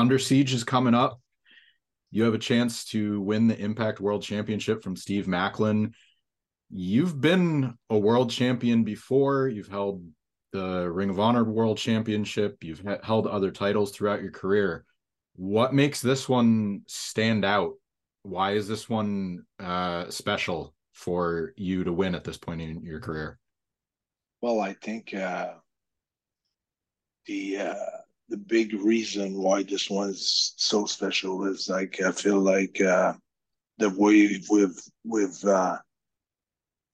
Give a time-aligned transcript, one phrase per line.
[0.00, 1.20] Under Siege is coming up.
[2.10, 5.92] You have a chance to win the Impact World Championship from Steve Maclin.
[6.70, 9.48] You've been a world champion before.
[9.48, 10.02] You've held
[10.52, 12.64] the Ring of Honor World Championship.
[12.64, 14.86] You've held other titles throughout your career.
[15.36, 17.74] What makes this one stand out?
[18.22, 23.00] Why is this one uh, special for you to win at this point in your
[23.00, 23.38] career?
[24.40, 25.50] Well, I think uh,
[27.26, 27.99] the uh,
[28.30, 33.14] the big reason why this one is so special is like I feel like uh,
[33.78, 35.78] the way we've we've uh,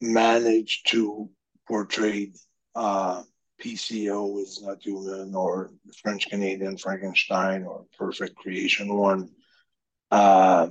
[0.01, 1.29] managed to
[1.69, 2.33] portray
[2.75, 3.23] uh,
[3.63, 5.71] PCO is not human or
[6.03, 9.29] French Canadian Frankenstein or Perfect Creation one.
[10.11, 10.69] Uh,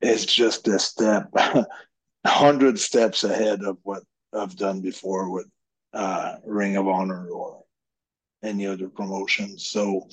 [0.00, 1.28] it's just a step,
[2.26, 5.46] hundred steps ahead of what I've done before with
[5.92, 7.64] uh, Ring of Honor or
[8.42, 9.68] any other promotions.
[9.68, 10.08] So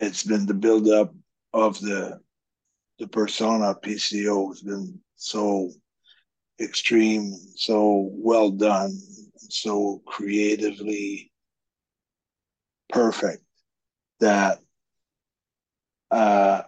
[0.00, 1.14] it's been the build up
[1.52, 2.20] of the
[2.98, 5.70] the persona PCO has been so
[6.60, 8.98] extreme, so well done,
[9.36, 11.30] so creatively
[12.88, 13.42] perfect
[14.20, 14.58] that
[16.10, 16.62] uh,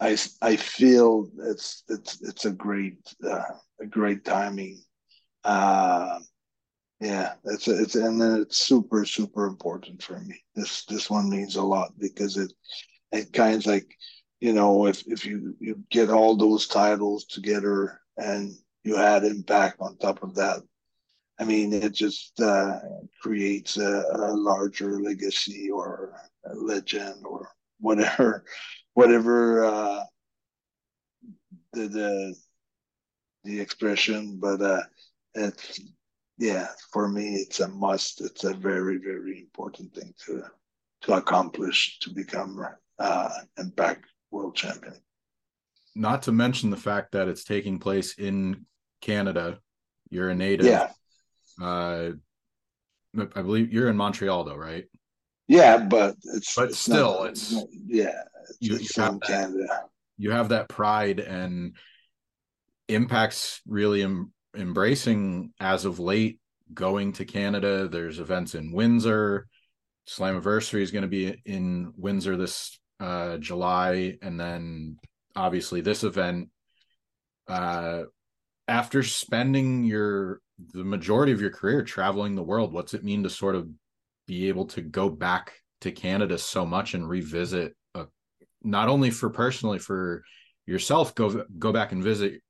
[0.00, 3.42] I I feel it's it's it's a great uh,
[3.80, 4.82] a great timing.
[5.42, 6.20] Uh,
[7.04, 10.42] yeah, it's it's and then it's super super important for me.
[10.54, 12.50] This this one means a lot because it
[13.12, 13.86] it kind of like
[14.40, 18.52] you know if if you you get all those titles together and
[18.84, 20.62] you add impact on top of that,
[21.38, 22.78] I mean it just uh,
[23.20, 26.14] creates a, a larger legacy or
[26.46, 28.46] a legend or whatever
[28.94, 30.04] whatever uh,
[31.74, 32.34] the the
[33.44, 34.82] the expression, but uh,
[35.34, 35.80] it's
[36.38, 38.20] yeah, for me, it's a must.
[38.20, 40.42] It's a very, very important thing to
[41.02, 42.66] to accomplish to become
[42.98, 44.94] uh, Impact World Champion.
[45.94, 48.66] Not to mention the fact that it's taking place in
[49.00, 49.58] Canada.
[50.10, 50.66] You're a native.
[50.66, 50.88] Yeah.
[51.60, 52.12] Uh,
[53.36, 54.86] I believe you're in Montreal, though, right?
[55.46, 57.52] Yeah, but it's but it's still, not, it's
[57.86, 59.84] yeah, it's, you, it's you have in that, Canada.
[60.16, 61.76] You have that pride and
[62.88, 64.02] impacts really
[64.56, 66.38] embracing as of late
[66.72, 67.88] going to Canada.
[67.88, 69.46] There's events in Windsor.
[70.08, 74.98] Slammiversary is going to be in Windsor this uh, July, and then
[75.34, 76.50] obviously this event.
[77.48, 78.04] Uh,
[78.68, 80.40] after spending your
[80.72, 83.68] the majority of your career traveling the world, what's it mean to sort of
[84.26, 88.06] be able to go back to Canada so much and revisit, a,
[88.62, 90.22] not only for personally for
[90.66, 92.40] yourself, go go back and visit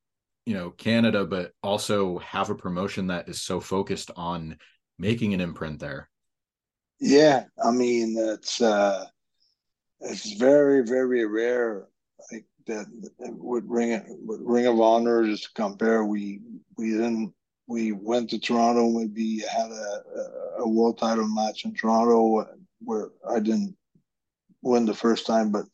[0.47, 4.59] you know Canada, but also have a promotion that is so focused on
[4.99, 6.09] making an imprint there.
[7.01, 9.07] Yeah, I mean it's uh,
[10.01, 11.89] it's very very rare
[12.31, 12.87] like that
[13.19, 16.05] with Ring with Ring of Honor just to compare.
[16.05, 16.41] We
[16.77, 17.33] we didn't
[17.67, 18.91] we went to Toronto.
[18.91, 20.03] Maybe had a,
[20.59, 22.47] a world title match in Toronto
[22.81, 23.77] where I didn't
[24.63, 25.65] win the first time, but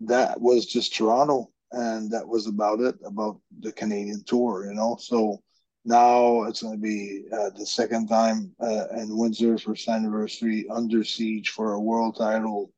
[0.00, 4.96] that was just Toronto and that was about it about the Canadian tour, you know.
[5.00, 5.42] So
[5.84, 11.04] now it's going to be uh, the second time uh, in Windsor for anniversary under
[11.04, 12.72] siege for a world title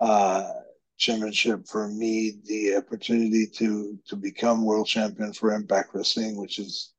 [0.00, 0.48] uh,
[0.98, 2.38] championship for me.
[2.44, 6.92] The opportunity to to become world champion for Impact Wrestling, which is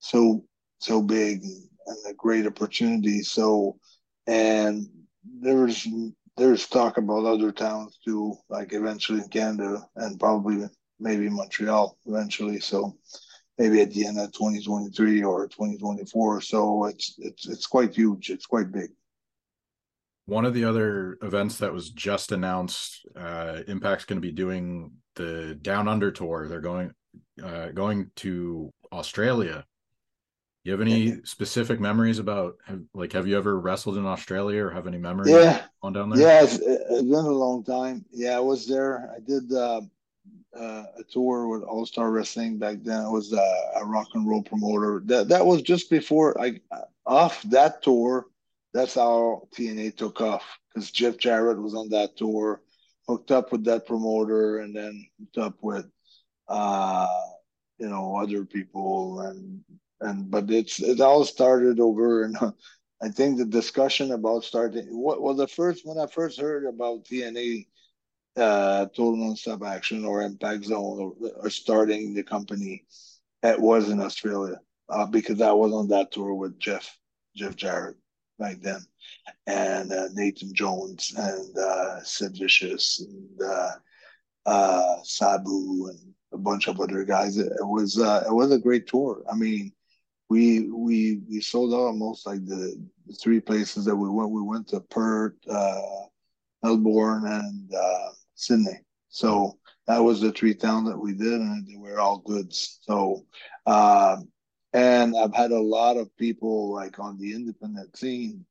[0.00, 0.44] so
[0.78, 3.22] so big and a great opportunity.
[3.22, 3.78] So
[4.26, 4.86] and
[5.24, 5.86] there's
[6.36, 10.68] there's talk about other towns too, like eventually in Canada and probably
[10.98, 12.60] maybe Montreal eventually.
[12.60, 12.96] So
[13.58, 16.40] maybe at the end of 2023 or 2024.
[16.40, 18.30] So it's it's it's quite huge.
[18.30, 18.90] It's quite big.
[20.26, 24.92] One of the other events that was just announced, uh, Impact's going to be doing
[25.16, 26.48] the Down Under tour.
[26.48, 26.92] They're going
[27.42, 29.64] uh, going to Australia
[30.64, 31.14] you have any yeah.
[31.24, 35.30] specific memories about have, like have you ever wrestled in Australia or have any memories
[35.30, 36.20] yeah on down there?
[36.20, 38.04] Yeah, it's, it's been a long time.
[38.10, 39.14] Yeah, I was there.
[39.14, 39.82] I did uh,
[40.58, 43.02] uh, a tour with All Star Wrestling back then.
[43.02, 45.02] I was uh, a rock and roll promoter.
[45.04, 46.60] That that was just before I
[47.04, 48.26] off that tour.
[48.72, 52.62] That's how TNA took off because Jeff Jarrett was on that tour,
[53.06, 55.86] hooked up with that promoter, and then hooked up with
[56.48, 57.06] uh,
[57.76, 59.62] you know other people and
[60.00, 62.36] and but it's it all started over and
[63.02, 67.04] I think the discussion about starting what well the first when I first heard about
[67.04, 67.66] TNA
[68.36, 72.84] uh total non-stop action or impact zone or, or starting the company
[73.42, 76.98] it was in Australia uh, because I was on that tour with Jeff
[77.36, 77.96] Jeff Jarrett
[78.38, 78.80] back then,
[79.46, 83.70] and uh, Nathan Jones and uh, Sid Vicious and uh,
[84.46, 87.38] uh, Sabu and a bunch of other guys.
[87.38, 89.22] It, it was uh, it was a great tour.
[89.30, 89.72] I mean,
[90.34, 92.76] we we we sold out almost like the,
[93.06, 94.32] the three places that we went.
[94.32, 95.80] We went to Perth, uh,
[96.64, 98.80] Melbourne, and uh, Sydney.
[99.10, 102.80] So that was the three towns that we did, and they were all goods.
[102.82, 103.24] So,
[103.64, 104.16] uh,
[104.72, 108.44] and I've had a lot of people like on the independent scene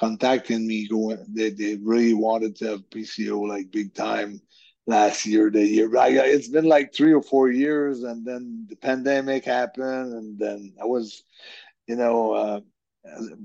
[0.00, 4.40] contacting me, going they they really wanted to have PCO like big time
[4.88, 5.94] last year, the year.
[5.96, 10.72] I, it's been like three or four years, and then the pandemic happened, and then
[10.82, 11.22] I was,
[11.86, 12.60] you know, uh,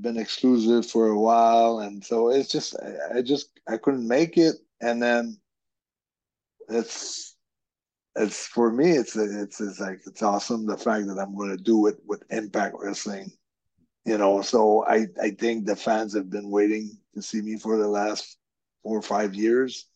[0.01, 4.37] been exclusive for a while, and so it's just I, I just I couldn't make
[4.37, 5.37] it, and then
[6.69, 7.35] it's
[8.15, 11.61] it's for me it's it's it's like it's awesome the fact that I'm going to
[11.61, 13.31] do it with Impact Wrestling,
[14.05, 14.41] you know.
[14.41, 18.37] So I I think the fans have been waiting to see me for the last
[18.81, 19.87] four or five years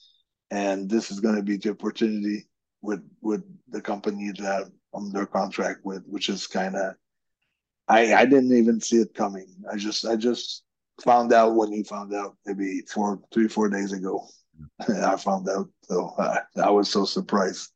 [0.52, 2.48] and this is going to be the opportunity
[2.82, 6.96] with with the company that I'm under contract with, which is kind of
[7.88, 9.48] I I didn't even see it coming.
[9.72, 10.64] I just I just
[11.02, 14.28] found out when you found out maybe four three four days ago.
[14.80, 15.04] Mm-hmm.
[15.14, 16.14] I found out, so
[16.56, 17.70] I was so surprised.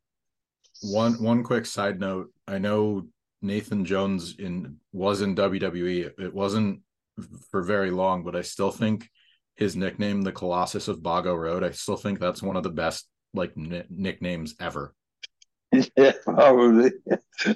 [0.81, 3.07] One one quick side note: I know
[3.41, 6.12] Nathan Jones in was in WWE.
[6.19, 6.81] It wasn't
[7.51, 9.09] for very long, but I still think
[9.56, 11.63] his nickname, the Colossus of Boggo Road.
[11.63, 14.94] I still think that's one of the best like n- nicknames ever.
[15.95, 16.92] Yeah, probably.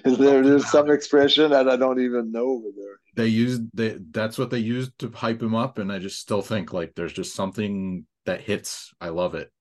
[0.06, 3.00] There there's some expression that I don't even know over there?
[3.16, 6.42] They used they that's what they used to hype him up, and I just still
[6.42, 8.94] think like there's just something that hits.
[9.02, 9.52] I love it.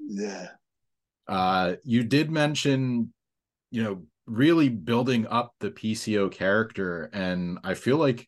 [0.00, 0.48] Yeah.
[1.26, 3.12] Uh, you did mention,
[3.70, 8.26] you know, really building up the PCO character, and I feel like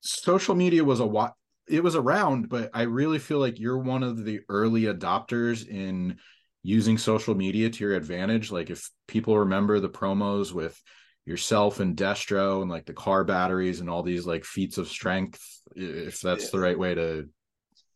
[0.00, 1.32] social media was a what
[1.70, 6.18] it was around, but I really feel like you're one of the early adopters in
[6.62, 8.50] using social media to your advantage.
[8.50, 10.80] Like if people remember the promos with
[11.24, 15.40] yourself and Destro and like the car batteries and all these like feats of strength,
[15.76, 16.50] if that's yeah.
[16.52, 17.28] the right way to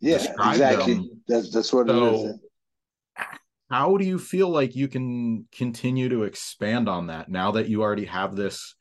[0.01, 0.17] yeah,
[0.51, 0.95] exactly.
[0.95, 1.23] Them.
[1.27, 2.39] That's that's what so, it is.
[3.71, 7.83] How do you feel like you can continue to expand on that now that you
[7.83, 8.75] already have this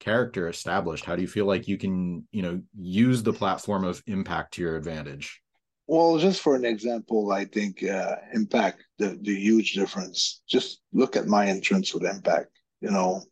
[0.00, 4.02] character established how do you feel like you can you know use the platform of
[4.06, 5.40] impact to your advantage?
[5.86, 10.42] Well just for an example i think uh, impact the, the huge difference.
[10.48, 12.50] Just look at my entrance with impact
[12.80, 13.22] you know.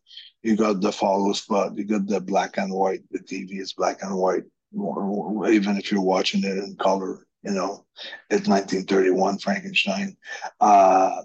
[0.43, 4.01] You got the follow spot you got the black and white the tv is black
[4.01, 4.43] and white
[4.73, 7.85] even if you're watching it in color you know
[8.29, 10.15] it's 1931 frankenstein.
[10.59, 11.21] Uh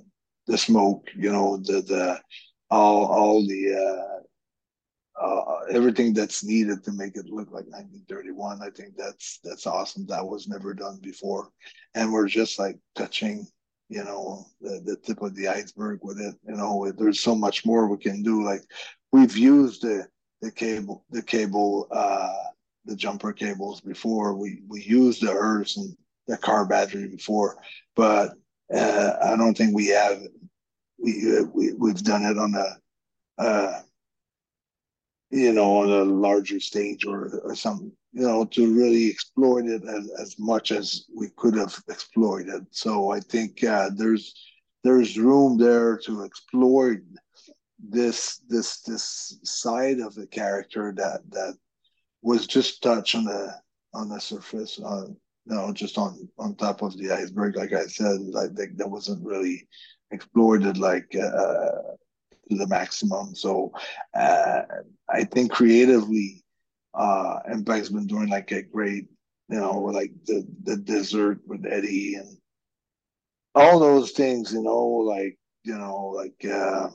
[0.46, 2.20] the smoke you know the the
[2.70, 4.22] all all the uh
[5.22, 8.60] uh, everything that's needed to make it look like 1931.
[8.60, 10.06] I think that's that's awesome.
[10.06, 11.48] That was never done before,
[11.94, 13.46] and we're just like touching,
[13.88, 16.34] you know, the, the tip of the iceberg with it.
[16.46, 18.42] You know, there's so much more we can do.
[18.42, 18.62] Like
[19.12, 20.06] we've used the
[20.40, 22.50] the cable, the cable, uh,
[22.84, 24.34] the jumper cables before.
[24.34, 25.96] We we used the earth and
[26.26, 27.58] the car battery before,
[27.94, 28.32] but
[28.74, 30.20] uh, I don't think we have
[30.98, 32.76] we, we we've done it on a
[33.40, 33.82] uh,
[35.32, 39.82] you know, on a larger stage or, or something, you know, to really exploit it
[39.88, 42.66] as, as much as we could have exploited.
[42.70, 44.34] So I think uh, there's
[44.84, 46.98] there's room there to exploit
[47.78, 51.56] this this this side of the character that that
[52.20, 53.54] was just touched on the
[53.94, 57.56] on the surface, on you know, just on on top of the iceberg.
[57.56, 59.66] Like I said, I think that wasn't really
[60.10, 61.96] exploited like uh,
[62.52, 63.34] to the maximum.
[63.34, 63.72] So
[64.14, 64.62] uh,
[65.08, 66.42] I think creatively,
[66.94, 69.06] uh, Impact's been doing like a great,
[69.48, 72.36] you know, like the the dessert with Eddie and
[73.54, 76.88] all those things, you know, like you know, like uh,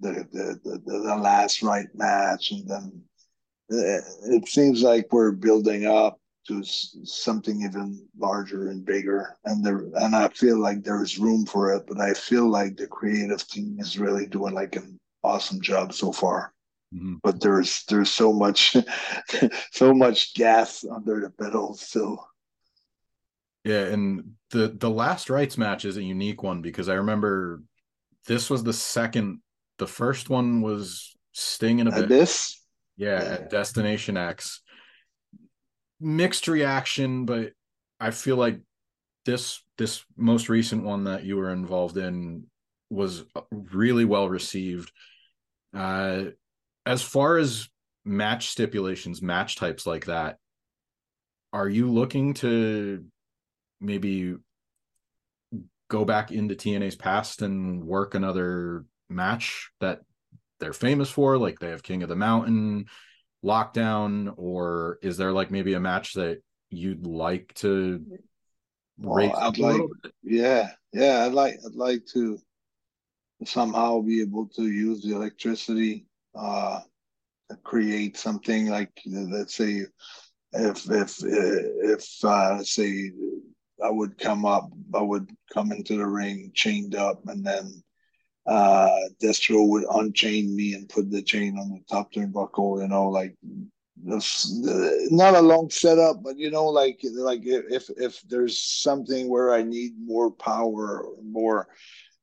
[0.00, 3.02] the, the the the last rite match, and then
[3.72, 9.36] uh, it seems like we're building up to something even larger and bigger.
[9.44, 12.86] And there and i feel like there's room for it but i feel like the
[12.86, 16.52] creative team is really doing like an awesome job so far.
[16.94, 17.14] Mm-hmm.
[17.24, 18.76] but there's there's so much
[19.72, 22.24] so much gas under the pedals still.
[23.64, 27.62] Yeah and the the last rites match is a unique one because i remember
[28.26, 29.40] this was the second
[29.78, 32.62] the first one was sting in a bit this?
[32.96, 33.30] Yeah, yeah.
[33.30, 34.60] at destination x
[36.00, 37.52] mixed reaction, but
[38.00, 38.60] I feel like
[39.24, 42.46] this this most recent one that you were involved in
[42.90, 44.92] was really well received.
[45.74, 46.26] Uh,
[46.86, 47.68] as far as
[48.04, 50.38] match stipulations, match types like that,
[51.52, 53.04] are you looking to
[53.80, 54.36] maybe
[55.88, 60.00] go back into TNA's past and work another match that
[60.60, 61.38] they're famous for?
[61.38, 62.86] Like they have King of the Mountain,
[63.44, 68.04] Lockdown, or is there like maybe a match that you'd like to
[68.98, 69.82] well, I'd like,
[70.22, 72.38] yeah, yeah, I'd like, I'd like to
[73.44, 76.80] somehow be able to use the electricity, uh,
[77.62, 79.86] create something like, let's say,
[80.52, 83.10] if if if uh, say
[83.84, 87.82] I would come up, I would come into the ring chained up, and then
[88.46, 88.90] uh,
[89.22, 92.82] Destro would unchain me and put the chain on the top turnbuckle.
[92.82, 93.34] You know, like
[94.02, 99.62] not a long setup, but you know, like like if if there's something where I
[99.62, 101.68] need more power, more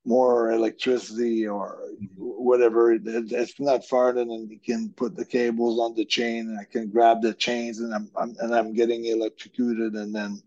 [0.03, 1.79] more electricity or
[2.17, 6.63] whatever it's not far then you can put the cables on the chain and i
[6.63, 10.41] can grab the chains and i'm, I'm and i'm getting electrocuted and then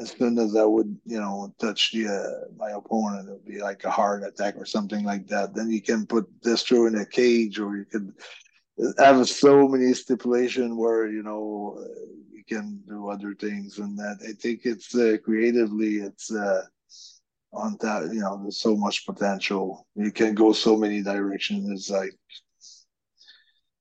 [0.00, 3.60] as soon as i would you know touch the uh, my opponent it would be
[3.60, 5.54] like a heart attack or something like that.
[5.54, 8.12] Then you can put Destro in a cage or you could
[8.98, 11.78] have so many stipulation where you know
[12.32, 14.18] you can do other things and that.
[14.28, 16.62] I think it's uh, creatively it's uh
[17.52, 19.86] on that you know there's so much potential.
[19.94, 22.14] You can go so many directions it's like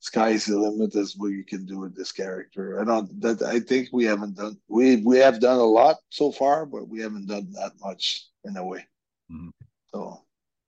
[0.02, 3.60] sky's the limit as what you can do with this character i don't that i
[3.60, 7.28] think we haven't done we we have done a lot so far but we haven't
[7.28, 8.84] done that much in a way
[9.32, 9.50] mm-hmm.
[9.94, 10.20] so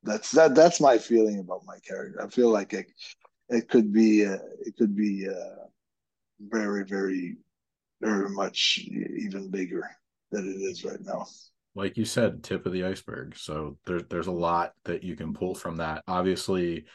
[0.04, 2.86] that's that that's my feeling about my character i feel like it
[3.50, 5.66] it could be uh, it could be uh,
[6.40, 7.36] very very
[8.02, 9.84] very much even bigger
[10.32, 11.26] than it is right now
[11.76, 13.36] like you said, tip of the iceberg.
[13.36, 16.04] So there's there's a lot that you can pull from that.
[16.08, 16.86] Obviously,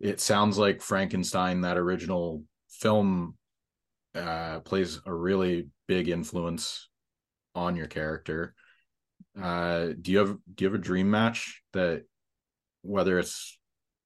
[0.00, 3.36] it sounds like Frankenstein, that original film,
[4.14, 6.88] uh, plays a really big influence
[7.54, 8.54] on your character.
[9.40, 12.04] Uh, do you have do you have a dream match that
[12.82, 13.58] whether it's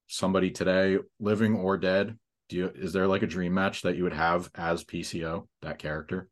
[0.06, 2.16] somebody today living or dead
[2.48, 5.78] do you is there like a dream match that you would have as pco that
[5.78, 6.30] character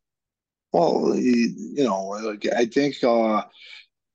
[0.73, 3.43] well you know like i think uh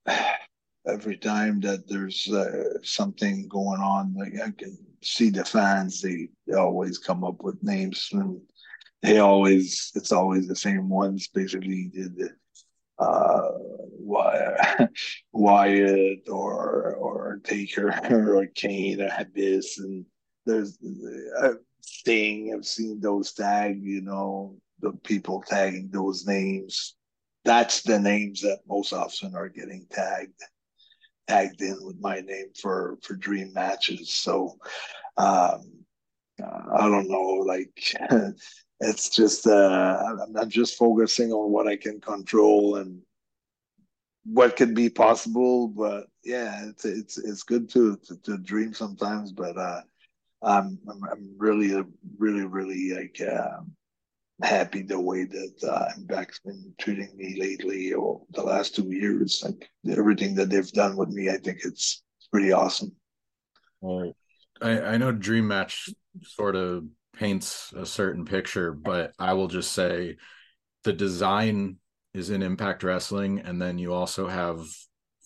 [0.86, 6.28] every time that there's uh, something going on, like I can see the fans, they,
[6.46, 8.40] they always come up with names and
[9.02, 11.28] they always, it's always the same ones.
[11.28, 12.30] Basically, the,
[12.98, 13.50] uh,
[15.32, 17.90] Wyatt or or Taker
[18.36, 20.04] or Kane or Abyss, and
[20.46, 20.78] there's
[21.42, 22.54] uh, Sting.
[22.54, 26.94] I've seen those tag, you know, the people tagging those names
[27.44, 30.40] that's the names that most often are getting tagged
[31.28, 34.10] tagged in with my name for for dream matches.
[34.10, 34.58] So
[35.16, 35.84] um,
[36.42, 37.94] I don't know, like
[38.80, 43.00] it's just uh, I'm, just focusing on what I can control and
[44.24, 45.68] what could be possible.
[45.68, 49.82] But yeah, it's it's it's good to to, to dream sometimes, but uh,
[50.42, 51.84] I'm, I'm really
[52.18, 53.20] really really like.
[53.20, 53.60] Uh,
[54.40, 59.42] happy the way that uh, Impact's been treating me lately or the last two years.
[59.44, 62.92] Like everything that they've done with me, I think it's pretty awesome.
[63.80, 64.12] Well,
[64.60, 65.90] I, I know Dream Match
[66.22, 66.84] sort of
[67.14, 70.16] paints a certain picture, but I will just say
[70.84, 71.76] the design
[72.14, 74.64] is in Impact Wrestling, and then you also have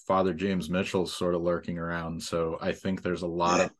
[0.06, 2.22] Father James Mitchell sort of lurking around.
[2.22, 3.64] So I think there's a lot yeah.
[3.64, 3.72] of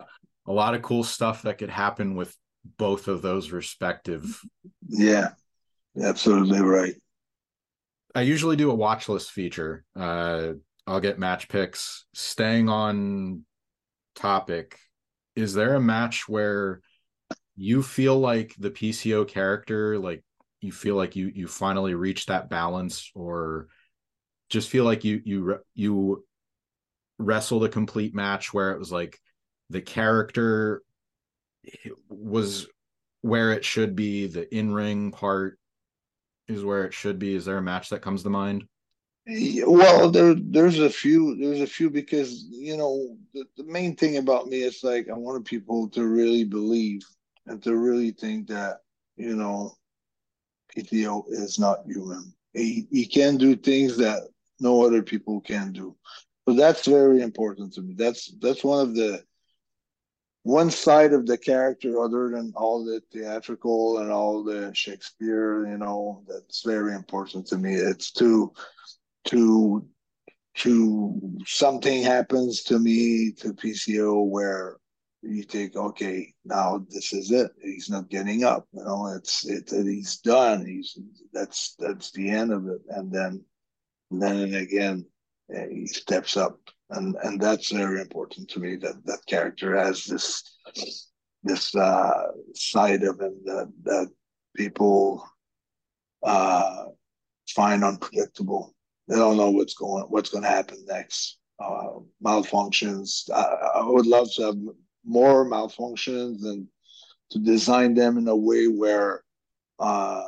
[0.49, 2.37] a lot of cool stuff that could happen with
[2.79, 4.41] both of those respective.
[4.89, 5.31] Yeah,
[6.01, 6.95] absolutely right.
[8.15, 9.85] I usually do a watch list feature.
[9.95, 10.55] Uh,
[10.87, 12.07] I'll get match picks.
[12.15, 13.45] Staying on
[14.15, 14.79] topic,
[15.35, 16.81] is there a match where
[17.57, 20.25] you feel like the PCO character, like
[20.61, 23.69] you feel like you you finally reached that balance, or
[24.49, 26.25] just feel like you you you
[27.19, 29.19] wrestled a complete match where it was like
[29.71, 30.83] the character
[32.09, 32.67] was
[33.23, 34.27] where it should be.
[34.27, 35.59] The in ring part
[36.49, 37.35] is where it should be.
[37.35, 38.65] Is there a match that comes to mind?
[39.29, 44.19] Well, there there's a few there's a few because you know the, the main thing
[44.19, 47.03] about me is like I wanted people to really believe
[47.47, 48.79] and to really think that
[49.17, 49.73] you know
[50.77, 52.33] PCO is not human.
[52.53, 54.23] He he can do things that
[54.61, 55.97] no other people can do.
[56.49, 57.95] So that's very important to me.
[57.95, 59.25] That's that's one of the
[60.47, 65.77] one side of the character other than all the theatrical and all the Shakespeare, you
[65.77, 67.75] know, that's very important to me.
[67.75, 68.53] It's to
[69.25, 69.85] to
[70.59, 74.77] to something happens to me to PCO where
[75.21, 77.51] you think, okay now this is it.
[77.61, 80.65] He's not getting up you know it's it, he's done.
[80.65, 80.97] He's
[81.33, 82.83] that's that's the end of it.
[82.89, 83.45] And then
[84.13, 85.07] then and then again
[85.73, 86.61] he steps up
[86.91, 90.43] and and that's very important to me that that character has this
[91.43, 94.09] this uh side of him that that
[94.57, 95.25] people
[96.23, 96.85] uh
[97.49, 98.75] find unpredictable.
[99.09, 101.39] They don't know what's going what's going to happen next.
[101.59, 104.57] Uh malfunctions I, I would love to have
[105.05, 106.67] more malfunctions and
[107.31, 109.23] to design them in a way where
[109.79, 110.25] uh,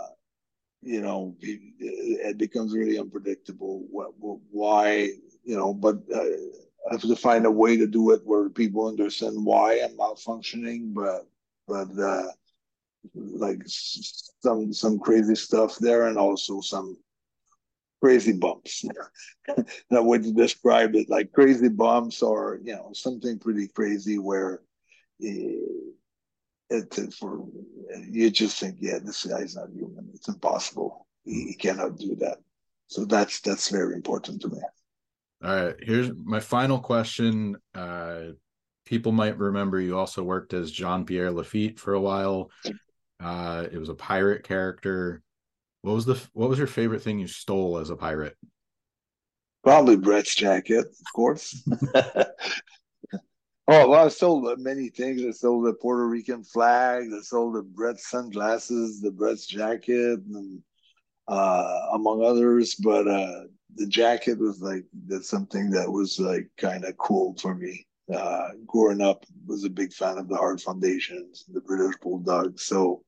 [0.82, 5.10] you know it, becomes really unpredictable what, what, why
[5.48, 6.20] you know but uh,
[6.88, 10.92] i have to find a way to do it where people understand why i'm malfunctioning
[10.94, 11.26] but
[11.66, 12.28] but uh,
[13.14, 16.96] like some some crazy stuff there and also some
[18.00, 18.84] crazy bumps
[19.90, 24.60] that would describe it like crazy bumps or you know something pretty crazy where
[26.70, 27.44] it, for
[28.08, 30.08] you just think, yeah, this guy's not human.
[30.14, 31.06] It's impossible.
[31.24, 32.38] He, he cannot do that.
[32.88, 34.58] So that's that's very important to me.
[35.42, 37.56] All right, here's my final question.
[37.74, 38.20] Uh,
[38.86, 42.50] people might remember you also worked as Jean Pierre Lafitte for a while.
[43.20, 45.22] Uh, it was a pirate character.
[45.82, 48.36] What was the what was your favorite thing you stole as a pirate?
[49.62, 51.62] Probably Brett's jacket, of course.
[53.70, 55.22] Oh, well, I sold many things.
[55.22, 57.10] I sold the Puerto Rican flag.
[57.14, 60.62] I sold the Brett's sunglasses, the Brett's jacket, and
[61.28, 62.74] uh, among others.
[62.74, 63.44] But uh,
[63.74, 67.86] the jacket was like that's something that was like kind of cool for me.
[68.12, 72.64] Uh, growing up, was a big fan of the Hart Foundations, the British Bulldogs.
[72.64, 73.02] So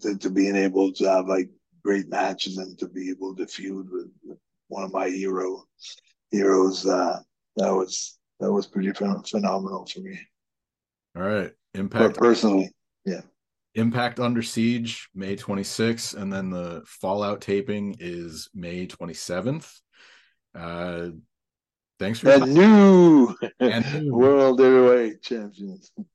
[0.00, 1.48] to, to being able to have like
[1.84, 4.38] great matches and to be able to feud with, with
[4.68, 5.64] one of my hero
[6.30, 7.20] heroes, uh,
[7.56, 10.18] that was that was pretty phenomenal for me.
[11.16, 12.70] All right, Impact but personally,
[13.04, 13.20] yeah.
[13.74, 19.80] Impact Under Siege, May 26th, and then the Fallout taping is May 27th.
[20.54, 21.08] Uh,
[21.98, 25.90] thanks for and new, and new world heavyweight champions.